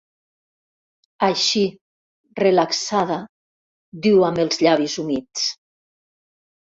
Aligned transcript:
Així, 1.27 1.61
relaxada, 2.41 3.19
diu 4.07 4.29
amb 4.31 4.43
els 4.45 4.63
llavis 4.67 4.97
humits. 5.05 5.45